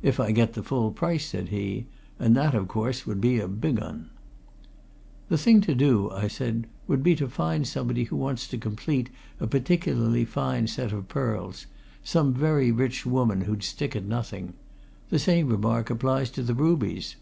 "If 0.00 0.20
I 0.20 0.30
get 0.30 0.52
the 0.52 0.62
full 0.62 0.92
price," 0.92 1.26
said 1.26 1.48
he. 1.48 1.86
"And 2.20 2.36
that, 2.36 2.54
of 2.54 2.68
course, 2.68 3.04
would 3.04 3.20
be 3.20 3.40
a 3.40 3.48
big 3.48 3.80
'un." 3.82 4.10
"The 5.28 5.36
thing 5.36 5.60
to 5.62 5.74
do," 5.74 6.08
I 6.12 6.28
said, 6.28 6.68
"would 6.86 7.02
be 7.02 7.16
to 7.16 7.28
find 7.28 7.66
somebody 7.66 8.04
who 8.04 8.14
wants 8.14 8.46
to 8.46 8.58
complete 8.58 9.10
a 9.40 9.48
particularly 9.48 10.24
fine 10.24 10.68
set 10.68 10.92
of 10.92 11.08
pearls 11.08 11.66
some 12.04 12.32
very 12.32 12.70
rich 12.70 13.04
woman 13.04 13.40
who'd 13.40 13.64
stick 13.64 13.96
at 13.96 14.04
nothing. 14.04 14.52
The 15.10 15.18
same 15.18 15.48
remark 15.48 15.90
applies 15.90 16.30
to 16.30 16.44
the 16.44 16.54
rubies." 16.54 17.16